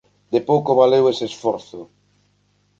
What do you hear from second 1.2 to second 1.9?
esforzo.